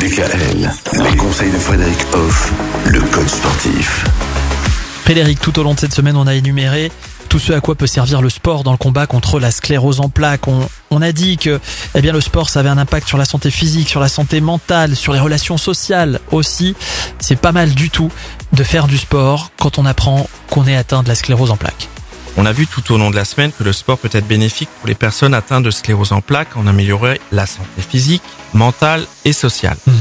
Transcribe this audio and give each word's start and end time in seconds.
DKL, 0.00 0.70
les 1.10 1.16
conseils 1.18 1.50
de 1.50 1.58
Frédéric 1.58 1.98
Hoff, 2.14 2.52
le 2.86 3.00
coach 3.00 3.28
sportif. 3.28 4.06
Frédéric, 5.04 5.40
tout 5.40 5.58
au 5.58 5.62
long 5.62 5.74
de 5.74 5.78
cette 5.78 5.92
semaine, 5.92 6.16
on 6.16 6.26
a 6.26 6.34
énuméré 6.34 6.90
tout 7.28 7.38
ce 7.38 7.52
à 7.52 7.60
quoi 7.60 7.74
peut 7.74 7.86
servir 7.86 8.22
le 8.22 8.30
sport 8.30 8.64
dans 8.64 8.72
le 8.72 8.78
combat 8.78 9.06
contre 9.06 9.38
la 9.38 9.50
sclérose 9.50 10.00
en 10.00 10.08
plaques. 10.08 10.48
On, 10.48 10.66
on 10.90 11.02
a 11.02 11.12
dit 11.12 11.36
que 11.36 11.60
eh 11.94 12.00
bien, 12.00 12.14
le 12.14 12.22
sport, 12.22 12.48
ça 12.48 12.60
avait 12.60 12.70
un 12.70 12.78
impact 12.78 13.08
sur 13.08 13.18
la 13.18 13.26
santé 13.26 13.50
physique, 13.50 13.90
sur 13.90 14.00
la 14.00 14.08
santé 14.08 14.40
mentale, 14.40 14.96
sur 14.96 15.12
les 15.12 15.20
relations 15.20 15.58
sociales 15.58 16.18
aussi. 16.30 16.74
C'est 17.18 17.38
pas 17.38 17.52
mal 17.52 17.74
du 17.74 17.90
tout 17.90 18.10
de 18.54 18.64
faire 18.64 18.86
du 18.86 18.96
sport 18.96 19.50
quand 19.60 19.78
on 19.78 19.84
apprend 19.84 20.30
qu'on 20.48 20.66
est 20.66 20.76
atteint 20.76 21.02
de 21.02 21.08
la 21.08 21.14
sclérose 21.14 21.50
en 21.50 21.58
plaques. 21.58 21.88
On 22.36 22.46
a 22.46 22.52
vu 22.52 22.66
tout 22.66 22.92
au 22.92 22.98
long 22.98 23.10
de 23.10 23.16
la 23.16 23.24
semaine 23.24 23.52
que 23.52 23.64
le 23.64 23.72
sport 23.72 23.98
peut 23.98 24.10
être 24.12 24.26
bénéfique 24.26 24.68
pour 24.78 24.88
les 24.88 24.94
personnes 24.94 25.34
atteintes 25.34 25.64
de 25.64 25.70
sclérose 25.70 26.12
en 26.12 26.20
plaques 26.20 26.56
en 26.56 26.66
améliorant 26.66 27.14
la 27.32 27.46
santé 27.46 27.82
physique, 27.88 28.22
mentale 28.54 29.06
et 29.24 29.32
sociale. 29.32 29.76
Mhm. 29.86 29.94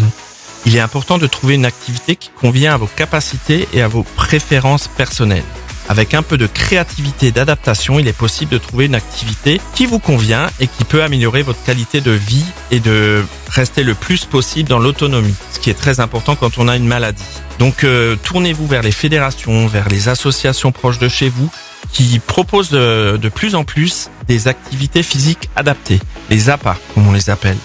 Il 0.65 0.75
est 0.75 0.81
important 0.81 1.17
de 1.17 1.27
trouver 1.27 1.55
une 1.55 1.65
activité 1.65 2.15
qui 2.15 2.29
convient 2.29 2.73
à 2.73 2.77
vos 2.77 2.87
capacités 2.87 3.67
et 3.73 3.81
à 3.81 3.87
vos 3.87 4.03
préférences 4.03 4.87
personnelles. 4.87 5.43
Avec 5.87 6.13
un 6.13 6.21
peu 6.21 6.37
de 6.37 6.45
créativité 6.45 7.27
et 7.27 7.31
d'adaptation, 7.31 7.97
il 7.97 8.07
est 8.07 8.13
possible 8.13 8.51
de 8.51 8.59
trouver 8.59 8.85
une 8.85 8.93
activité 8.93 9.59
qui 9.73 9.87
vous 9.87 9.97
convient 9.97 10.47
et 10.59 10.67
qui 10.67 10.83
peut 10.83 11.01
améliorer 11.01 11.41
votre 11.41 11.63
qualité 11.63 11.99
de 11.99 12.11
vie 12.11 12.45
et 12.69 12.79
de 12.79 13.25
rester 13.49 13.81
le 13.81 13.95
plus 13.95 14.25
possible 14.25 14.69
dans 14.69 14.77
l'autonomie, 14.77 15.33
ce 15.51 15.57
qui 15.59 15.71
est 15.71 15.73
très 15.73 15.99
important 15.99 16.35
quand 16.35 16.59
on 16.59 16.67
a 16.67 16.75
une 16.75 16.85
maladie. 16.85 17.23
Donc 17.57 17.83
euh, 17.83 18.15
tournez-vous 18.17 18.67
vers 18.67 18.83
les 18.83 18.91
fédérations, 18.91 19.65
vers 19.65 19.89
les 19.89 20.09
associations 20.09 20.71
proches 20.71 20.99
de 20.99 21.09
chez 21.09 21.29
vous 21.29 21.49
qui 21.91 22.19
proposent 22.19 22.69
de, 22.69 23.17
de 23.21 23.29
plus 23.29 23.55
en 23.55 23.63
plus 23.63 24.09
des 24.27 24.47
activités 24.47 25.03
physiques 25.03 25.49
adaptées, 25.55 25.99
les 26.29 26.49
APA 26.49 26.77
comme 26.93 27.07
on 27.07 27.11
les 27.11 27.29
appelle. 27.29 27.57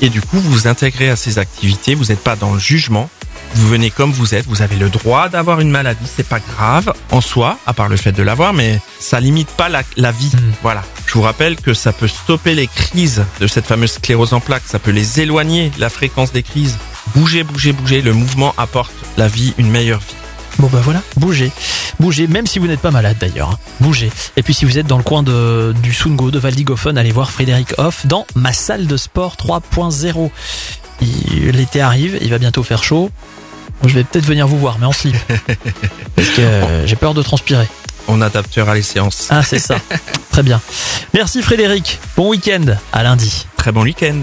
Et 0.00 0.08
du 0.08 0.20
coup, 0.20 0.38
vous 0.38 0.50
vous 0.50 0.66
intégrez 0.66 1.10
à 1.10 1.16
ces 1.16 1.38
activités, 1.38 1.94
vous 1.94 2.06
n'êtes 2.06 2.22
pas 2.22 2.34
dans 2.34 2.52
le 2.52 2.58
jugement, 2.58 3.08
vous 3.54 3.68
venez 3.68 3.90
comme 3.90 4.12
vous 4.12 4.34
êtes, 4.34 4.46
vous 4.46 4.62
avez 4.62 4.76
le 4.76 4.88
droit 4.88 5.28
d'avoir 5.28 5.60
une 5.60 5.70
maladie, 5.70 6.06
c'est 6.06 6.26
pas 6.26 6.40
grave 6.40 6.92
en 7.10 7.20
soi, 7.20 7.58
à 7.66 7.72
part 7.72 7.88
le 7.88 7.96
fait 7.96 8.12
de 8.12 8.22
l'avoir, 8.22 8.52
mais 8.52 8.80
ça 8.98 9.20
limite 9.20 9.50
pas 9.50 9.68
la, 9.68 9.82
la 9.96 10.10
vie. 10.10 10.32
Mm. 10.34 10.52
Voilà. 10.62 10.82
Je 11.06 11.14
vous 11.14 11.22
rappelle 11.22 11.56
que 11.56 11.74
ça 11.74 11.92
peut 11.92 12.08
stopper 12.08 12.54
les 12.54 12.66
crises 12.66 13.24
de 13.40 13.46
cette 13.46 13.66
fameuse 13.66 13.92
sclérose 13.92 14.32
en 14.32 14.40
plaques, 14.40 14.62
ça 14.66 14.78
peut 14.78 14.90
les 14.90 15.20
éloigner, 15.20 15.70
la 15.78 15.90
fréquence 15.90 16.32
des 16.32 16.42
crises. 16.42 16.78
Bougez, 17.14 17.42
bougez, 17.42 17.72
bougez, 17.72 18.00
le 18.00 18.12
mouvement 18.12 18.54
apporte 18.56 18.92
la 19.16 19.28
vie, 19.28 19.54
une 19.58 19.70
meilleure 19.70 20.00
vie. 20.00 20.21
Bon 20.58 20.68
bah 20.72 20.80
voilà, 20.82 21.02
bougez. 21.16 21.50
Bougez, 21.98 22.26
même 22.26 22.46
si 22.46 22.58
vous 22.58 22.66
n'êtes 22.66 22.80
pas 22.80 22.90
malade 22.90 23.16
d'ailleurs. 23.20 23.50
hein. 23.50 23.58
Bougez. 23.80 24.10
Et 24.36 24.42
puis 24.42 24.54
si 24.54 24.64
vous 24.64 24.78
êtes 24.78 24.86
dans 24.86 24.96
le 24.98 25.02
coin 25.02 25.22
de, 25.22 25.74
du 25.82 25.92
Sungo, 25.92 26.30
de 26.30 26.38
Valdigofen, 26.38 26.96
allez 26.98 27.10
voir 27.12 27.30
Frédéric 27.30 27.74
Hoff 27.78 28.06
dans 28.06 28.26
ma 28.34 28.52
salle 28.52 28.86
de 28.86 28.96
sport 28.96 29.36
3.0. 29.36 30.30
Il- 31.00 31.50
L'été 31.50 31.80
arrive, 31.80 32.18
il 32.20 32.30
va 32.30 32.38
bientôt 32.38 32.62
faire 32.62 32.84
chaud. 32.84 33.10
Je 33.84 33.94
vais 33.94 34.04
peut-être 34.04 34.26
venir 34.26 34.46
vous 34.46 34.58
voir, 34.58 34.78
mais 34.78 34.86
en 34.86 34.92
slip. 34.92 35.16
Parce 36.16 36.28
que 36.28 36.40
euh, 36.40 36.86
j'ai 36.86 36.94
peur 36.96 37.14
de 37.14 37.22
transpirer. 37.22 37.66
On 38.08 38.20
adaptera 38.20 38.74
les 38.74 38.82
séances. 38.82 39.26
Ah 39.30 39.42
c'est 39.42 39.58
ça. 39.58 39.76
Très 40.30 40.42
bien. 40.42 40.60
Merci 41.14 41.42
Frédéric. 41.42 41.98
Bon 42.16 42.28
week-end. 42.30 42.64
À 42.92 43.02
lundi. 43.02 43.46
Très 43.56 43.72
bon 43.72 43.82
week-end. 43.82 44.22